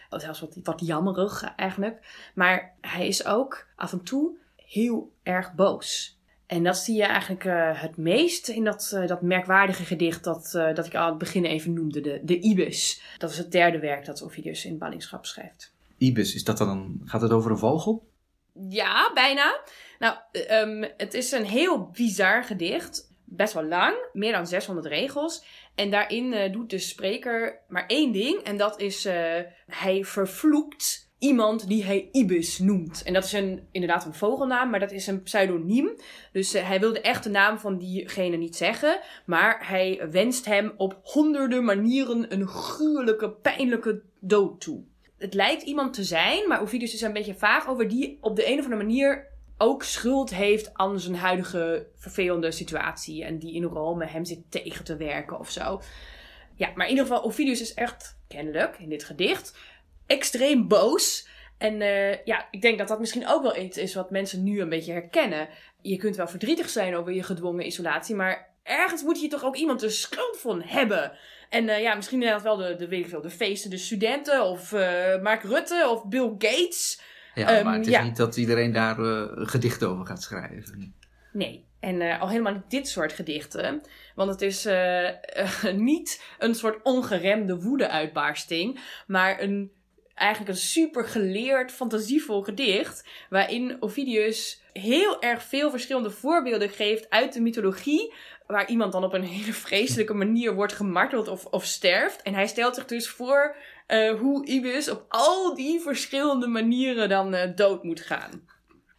zelfs 0.09 0.39
wat, 0.39 0.57
wat 0.63 0.81
jammerig 0.85 1.43
eigenlijk. 1.55 2.29
Maar 2.35 2.75
hij 2.81 3.07
is 3.07 3.25
ook 3.25 3.67
af 3.75 3.91
en 3.91 4.03
toe 4.03 4.37
heel 4.73 5.11
erg 5.23 5.53
boos. 5.53 6.17
En 6.45 6.63
dat 6.63 6.77
zie 6.77 6.95
je 6.95 7.03
eigenlijk 7.03 7.43
uh, 7.43 7.81
het 7.81 7.97
meest 7.97 8.47
in 8.47 8.63
dat, 8.63 8.91
uh, 8.95 9.07
dat 9.07 9.21
merkwaardige 9.21 9.83
gedicht 9.83 10.23
dat, 10.23 10.53
uh, 10.55 10.75
dat 10.75 10.85
ik 10.85 10.95
aan 10.95 11.09
het 11.09 11.17
begin 11.17 11.45
even 11.45 11.73
noemde, 11.73 12.01
de, 12.01 12.19
de 12.23 12.39
Ibis. 12.39 13.01
Dat 13.17 13.29
is 13.29 13.37
het 13.37 13.51
derde 13.51 13.79
werk 13.79 14.05
dat 14.05 14.23
Ovidius 14.23 14.65
in 14.65 14.77
ballingschap 14.77 15.25
schrijft. 15.25 15.73
Ibis, 15.97 16.35
is 16.35 16.43
dat 16.43 16.57
dan, 16.57 17.01
gaat 17.05 17.21
het 17.21 17.31
over 17.31 17.51
een 17.51 17.57
vogel? 17.57 18.07
Ja, 18.69 19.11
bijna. 19.13 19.61
Nou, 19.99 20.17
um, 20.51 20.91
het 20.97 21.13
is 21.13 21.31
een 21.31 21.45
heel 21.45 21.89
bizar 21.89 22.43
gedicht. 22.43 23.11
Best 23.23 23.53
wel 23.53 23.65
lang, 23.65 23.95
meer 24.13 24.31
dan 24.31 24.47
600 24.47 24.87
regels. 24.87 25.43
En 25.75 25.91
daarin 25.91 26.51
doet 26.51 26.69
de 26.69 26.79
spreker 26.79 27.59
maar 27.67 27.85
één 27.87 28.11
ding. 28.11 28.39
En 28.39 28.57
dat 28.57 28.79
is, 28.79 29.07
hij 29.67 30.03
vervloekt 30.03 31.02
iemand 31.23 31.67
die 31.67 31.83
hij 31.83 32.09
Ibis 32.11 32.59
noemt. 32.59 33.03
En 33.03 33.13
dat 33.13 33.23
is 33.23 33.33
een, 33.33 33.67
inderdaad 33.71 34.05
een 34.05 34.13
vogelnaam, 34.13 34.69
maar 34.69 34.79
dat 34.79 34.91
is 34.91 35.07
een 35.07 35.23
pseudoniem. 35.23 35.89
Dus 36.31 36.55
uh, 36.55 36.67
hij 36.67 36.79
wil 36.79 36.93
de 36.93 37.01
echte 37.01 37.29
naam 37.29 37.59
van 37.59 37.77
diegene 37.77 38.35
niet 38.35 38.55
zeggen. 38.55 38.99
Maar 39.25 39.67
hij 39.67 40.07
wenst 40.11 40.45
hem 40.45 40.73
op 40.77 40.99
honderden 41.03 41.63
manieren 41.63 42.33
een 42.33 42.47
gruwelijke, 42.47 43.29
pijnlijke 43.29 44.01
dood 44.19 44.61
toe. 44.61 44.83
Het 45.17 45.33
lijkt 45.33 45.63
iemand 45.63 45.93
te 45.93 46.03
zijn, 46.03 46.47
maar 46.47 46.61
Ovidius 46.61 46.93
is 46.93 47.01
een 47.01 47.13
beetje 47.13 47.35
vaag 47.35 47.67
over 47.67 47.87
die 47.87 48.17
op 48.21 48.35
de 48.35 48.47
een 48.47 48.59
of 48.59 48.63
andere 48.63 48.83
manier 48.83 49.27
ook 49.57 49.83
schuld 49.83 50.33
heeft 50.33 50.73
aan 50.73 50.99
zijn 50.99 51.15
huidige 51.15 51.87
vervelende 51.95 52.51
situatie. 52.51 53.23
En 53.23 53.39
die 53.39 53.53
in 53.53 53.63
Rome 53.63 54.05
hem 54.05 54.25
zit 54.25 54.41
tegen 54.49 54.85
te 54.85 54.95
werken 54.95 55.39
of 55.39 55.49
zo. 55.49 55.81
Ja, 56.55 56.71
maar 56.75 56.85
in 56.85 56.91
ieder 56.91 57.05
geval, 57.07 57.23
Ovidius 57.23 57.61
is 57.61 57.73
echt 57.73 58.19
kennelijk 58.27 58.77
in 58.79 58.89
dit 58.89 59.03
gedicht 59.03 59.57
extreem 60.07 60.67
boos. 60.67 61.27
En 61.57 61.81
uh, 61.81 62.23
ja, 62.23 62.47
ik 62.51 62.61
denk 62.61 62.77
dat 62.77 62.87
dat 62.87 62.99
misschien 62.99 63.27
ook 63.27 63.41
wel 63.41 63.57
iets 63.57 63.77
is 63.77 63.93
wat 63.93 64.11
mensen 64.11 64.43
nu 64.43 64.61
een 64.61 64.69
beetje 64.69 64.91
herkennen. 64.91 65.47
Je 65.81 65.97
kunt 65.97 66.15
wel 66.15 66.27
verdrietig 66.27 66.69
zijn 66.69 66.95
over 66.95 67.13
je 67.13 67.23
gedwongen 67.23 67.65
isolatie, 67.65 68.15
maar 68.15 68.49
ergens 68.63 69.03
moet 69.03 69.21
je 69.21 69.27
toch 69.27 69.43
ook 69.43 69.55
iemand 69.55 69.79
de 69.79 69.89
schuld 69.89 70.39
van 70.39 70.61
hebben. 70.61 71.11
En 71.49 71.63
uh, 71.63 71.81
ja, 71.81 71.95
misschien 71.95 72.21
inderdaad 72.21 72.43
wel 72.43 72.55
de, 72.55 72.75
de, 72.75 72.87
weet 72.87 73.03
ik 73.03 73.09
veel, 73.09 73.21
de 73.21 73.29
feesten, 73.29 73.69
de 73.69 73.77
studenten, 73.77 74.43
of 74.43 74.71
uh, 74.71 75.21
Mark 75.21 75.43
Rutte, 75.43 75.87
of 75.89 76.05
Bill 76.07 76.29
Gates. 76.37 77.01
Ja, 77.35 77.57
um, 77.57 77.63
maar 77.63 77.75
het 77.75 77.87
is 77.87 77.93
ja. 77.93 78.03
niet 78.03 78.17
dat 78.17 78.37
iedereen 78.37 78.71
daar 78.71 78.95
gedichten 79.35 79.89
over 79.89 80.05
gaat 80.05 80.21
schrijven. 80.21 80.93
Nee, 81.33 81.65
en 81.83 82.01
uh, 82.01 82.21
al 82.21 82.29
helemaal 82.29 82.53
niet 82.53 82.69
dit 82.69 82.87
soort 82.87 83.13
gedichten. 83.13 83.81
Want 84.15 84.29
het 84.29 84.41
is 84.41 84.65
uh, 84.65 85.07
uh, 85.07 85.73
niet 85.73 86.23
een 86.39 86.55
soort 86.55 86.79
ongeremde 86.83 87.61
woede-uitbarsting, 87.61 88.79
maar 89.07 89.41
een 89.41 89.71
eigenlijk 90.15 90.51
een 90.51 90.61
super 90.61 91.05
geleerd, 91.05 91.71
fantasievol 91.71 92.41
gedicht. 92.41 93.07
Waarin 93.29 93.77
Ovidius 93.79 94.61
heel 94.73 95.21
erg 95.21 95.43
veel 95.43 95.69
verschillende 95.69 96.11
voorbeelden 96.11 96.69
geeft 96.69 97.09
uit 97.09 97.33
de 97.33 97.41
mythologie. 97.41 98.13
Waar 98.47 98.69
iemand 98.69 98.91
dan 98.91 99.03
op 99.03 99.13
een 99.13 99.23
hele 99.23 99.53
vreselijke 99.53 100.13
manier 100.13 100.53
wordt 100.53 100.73
gemarteld 100.73 101.27
of, 101.27 101.45
of 101.45 101.65
sterft. 101.65 102.21
En 102.21 102.33
hij 102.33 102.47
stelt 102.47 102.75
zich 102.75 102.85
dus 102.85 103.09
voor 103.09 103.55
uh, 103.87 104.19
hoe 104.19 104.45
Ibis 104.45 104.89
op 104.89 105.05
al 105.09 105.55
die 105.55 105.79
verschillende 105.79 106.47
manieren 106.47 107.09
dan 107.09 107.33
uh, 107.33 107.41
dood 107.55 107.83
moet 107.83 108.01
gaan. 108.01 108.51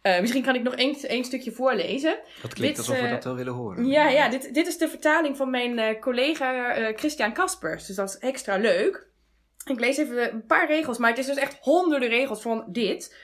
Uh, 0.03 0.19
misschien 0.19 0.43
kan 0.43 0.55
ik 0.55 0.63
nog 0.63 0.75
één, 0.75 1.25
stukje 1.25 1.51
voorlezen. 1.51 2.19
Dat 2.41 2.53
klinkt 2.53 2.77
dit, 2.77 2.87
alsof 2.87 3.03
we 3.03 3.09
dat 3.09 3.23
wel 3.23 3.35
willen 3.35 3.53
horen. 3.53 3.85
Ja, 3.85 4.09
ja 4.09 4.29
dit, 4.29 4.53
dit 4.53 4.67
is 4.67 4.77
de 4.77 4.87
vertaling 4.87 5.37
van 5.37 5.49
mijn 5.49 5.99
collega 5.99 6.73
Christian 6.95 7.33
Kaspers. 7.33 7.85
Dus 7.85 7.95
dat 7.95 8.09
is 8.09 8.17
extra 8.17 8.57
leuk. 8.57 9.07
Ik 9.65 9.79
lees 9.79 9.97
even 9.97 10.33
een 10.33 10.45
paar 10.45 10.67
regels, 10.67 10.97
maar 10.97 11.09
het 11.09 11.19
is 11.19 11.25
dus 11.25 11.37
echt 11.37 11.57
honderden 11.61 12.09
regels 12.09 12.41
van 12.41 12.63
dit. 12.67 13.15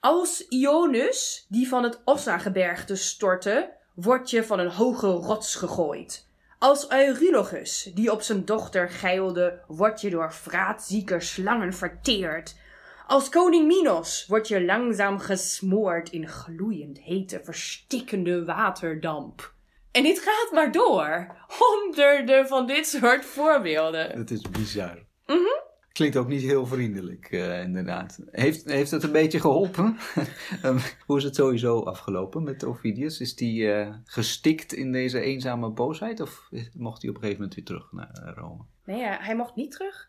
Als 0.00 0.48
Ionus, 0.48 1.46
die 1.48 1.68
van 1.68 1.82
het 1.82 2.00
Ossa-gebergte 2.04 2.96
stortte, 2.96 3.72
word 3.94 4.30
je 4.30 4.44
van 4.44 4.58
een 4.58 4.70
hoge 4.70 5.06
rots 5.06 5.54
gegooid. 5.54 6.26
Als 6.58 6.90
Eurylochus, 6.90 7.90
die 7.94 8.12
op 8.12 8.22
zijn 8.22 8.44
dochter 8.44 8.90
geilde, 8.90 9.60
word 9.66 10.00
je 10.00 10.10
door 10.10 10.32
vraatzieke 10.32 11.20
slangen 11.20 11.72
verteerd. 11.72 12.56
Als 13.06 13.28
koning 13.28 13.66
Minos 13.66 14.26
word 14.26 14.48
je 14.48 14.64
langzaam 14.64 15.18
gesmoord 15.18 16.10
in 16.10 16.28
gloeiend 16.28 16.98
hete, 16.98 17.40
verstikkende 17.44 18.44
waterdamp. 18.44 19.52
En 19.92 20.02
dit 20.02 20.18
gaat 20.18 20.52
maar 20.52 20.72
door. 20.72 21.36
Honderden 21.58 22.48
van 22.48 22.66
dit 22.66 22.86
soort 22.86 23.24
voorbeelden. 23.24 24.18
Het 24.18 24.30
is 24.30 24.40
bizar. 24.40 25.06
Mhm. 25.26 25.38
Mm 25.38 25.66
Klinkt 25.98 26.16
ook 26.16 26.28
niet 26.28 26.42
heel 26.42 26.66
vriendelijk, 26.66 27.30
uh, 27.30 27.62
inderdaad. 27.62 28.18
Heeft, 28.30 28.64
heeft 28.64 28.90
het 28.90 29.02
een 29.02 29.12
beetje 29.12 29.40
geholpen? 29.40 29.96
um, 30.64 30.78
hoe 31.06 31.16
is 31.16 31.24
het 31.24 31.34
sowieso 31.34 31.80
afgelopen 31.80 32.42
met 32.42 32.64
Ovidius? 32.64 33.20
Is 33.20 33.34
die 33.34 33.62
uh, 33.62 33.94
gestikt 34.04 34.72
in 34.72 34.92
deze 34.92 35.20
eenzame 35.20 35.70
boosheid? 35.70 36.20
Of 36.20 36.48
mocht 36.76 37.02
hij 37.02 37.10
op 37.10 37.16
een 37.16 37.22
gegeven 37.22 37.42
moment 37.42 37.54
weer 37.54 37.64
terug 37.64 37.92
naar 37.92 38.32
Rome? 38.36 38.64
Nee, 38.84 38.98
ja, 38.98 39.18
hij 39.20 39.36
mocht 39.36 39.54
niet 39.54 39.70
terug. 39.70 40.08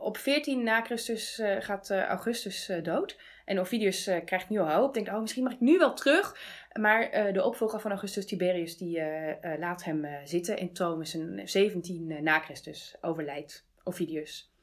Op 0.00 0.16
14 0.16 0.62
na 0.62 0.82
Christus 0.82 1.42
gaat 1.58 1.90
Augustus 1.90 2.70
dood. 2.82 3.18
En 3.44 3.60
Ovidius 3.60 4.10
krijgt 4.24 4.48
nu 4.48 4.58
al 4.58 4.70
hoop. 4.70 4.94
Denkt, 4.94 5.08
oh, 5.08 5.20
misschien 5.20 5.44
mag 5.44 5.52
ik 5.52 5.60
nu 5.60 5.78
wel 5.78 5.94
terug. 5.94 6.36
Maar 6.80 7.32
de 7.32 7.44
opvolger 7.44 7.80
van 7.80 7.90
Augustus 7.90 8.26
Tiberius, 8.26 8.76
die 8.76 9.02
laat 9.58 9.84
hem 9.84 10.06
zitten. 10.24 10.58
En 10.58 10.72
Thomas 10.72 11.16
17 11.44 12.22
na 12.22 12.38
Christus 12.38 12.96
overlijdt 13.00 13.66
Ovidius. 13.84 14.54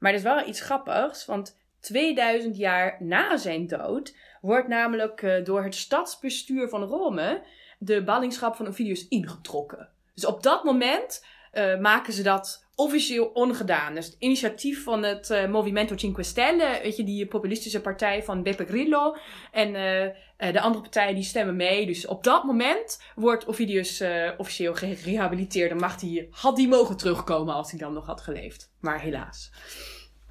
Maar 0.00 0.10
er 0.10 0.16
is 0.16 0.22
wel 0.22 0.48
iets 0.48 0.60
grappigs, 0.60 1.26
want 1.26 1.58
2000 1.80 2.56
jaar 2.56 2.96
na 2.98 3.36
zijn 3.36 3.66
dood 3.66 4.16
wordt 4.40 4.68
namelijk 4.68 5.22
uh, 5.22 5.44
door 5.44 5.64
het 5.64 5.74
stadsbestuur 5.74 6.68
van 6.68 6.82
Rome 6.82 7.42
de 7.78 8.04
ballingschap 8.04 8.56
van 8.56 8.66
Ovidius 8.66 9.08
ingetrokken. 9.08 9.88
Dus 10.14 10.26
op 10.26 10.42
dat 10.42 10.64
moment 10.64 11.26
uh, 11.52 11.78
maken 11.78 12.12
ze 12.12 12.22
dat 12.22 12.66
officieel 12.80 13.26
ongedaan. 13.26 13.94
Dus 13.94 14.06
het 14.06 14.16
initiatief 14.18 14.82
van 14.82 15.02
het 15.02 15.30
uh, 15.30 15.48
Movimento 15.48 15.96
Cinque 15.96 16.22
Stelle, 16.22 16.80
weet 16.82 16.96
je, 16.96 17.04
die 17.04 17.26
populistische 17.26 17.80
partij 17.80 18.22
van 18.22 18.42
Beppe 18.42 18.64
Grillo. 18.64 19.16
En 19.52 19.68
uh, 19.68 20.52
de 20.52 20.60
andere 20.60 20.82
partijen 20.82 21.14
die 21.14 21.24
stemmen 21.24 21.56
mee. 21.56 21.86
Dus 21.86 22.06
op 22.06 22.24
dat 22.24 22.44
moment 22.44 23.02
wordt 23.14 23.46
Ovidius 23.46 24.02
officieel 24.36 24.74
gerehabiliteerd. 24.74 25.70
En 25.70 25.76
mag 25.76 25.96
die, 25.96 26.28
had 26.30 26.56
die 26.56 26.68
mogen 26.68 26.96
terugkomen 26.96 27.54
als 27.54 27.70
hij 27.70 27.80
dan 27.80 27.92
nog 27.92 28.06
had 28.06 28.20
geleefd. 28.20 28.70
Maar 28.80 29.00
helaas. 29.00 29.50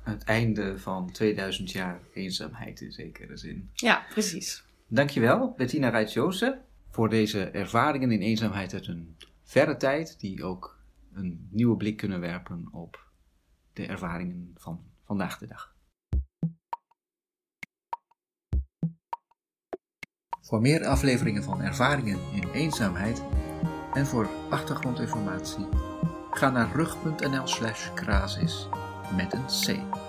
Het 0.03 0.23
einde 0.23 0.77
van 0.77 1.11
2000 1.11 1.71
jaar 1.71 2.01
eenzaamheid 2.13 2.81
in 2.81 2.91
zekere 2.91 3.37
zin. 3.37 3.69
Ja, 3.73 4.05
precies. 4.09 4.63
Dankjewel, 4.87 5.53
Bettina 5.57 5.89
Rijtsjoosen, 5.89 6.61
voor 6.91 7.09
deze 7.09 7.43
ervaringen 7.43 8.11
in 8.11 8.21
eenzaamheid 8.21 8.73
uit 8.73 8.87
een 8.87 9.15
verre 9.43 9.77
tijd, 9.77 10.19
die 10.19 10.43
ook 10.43 10.78
een 11.13 11.47
nieuwe 11.51 11.77
blik 11.77 11.97
kunnen 11.97 12.19
werpen 12.19 12.67
op 12.71 13.11
de 13.73 13.85
ervaringen 13.85 14.51
van 14.55 14.83
vandaag 15.03 15.37
de 15.37 15.47
dag. 15.47 15.77
Voor 20.41 20.61
meer 20.61 20.85
afleveringen 20.85 21.43
van 21.43 21.61
ervaringen 21.61 22.19
in 22.33 22.49
eenzaamheid 22.51 23.23
en 23.93 24.05
voor 24.05 24.29
achtergrondinformatie 24.49 25.67
ga 26.31 26.49
naar 26.49 26.71
rug.nl/slash 26.71 27.89
met 29.15 29.33
een 29.33 29.45
C. 29.45 30.08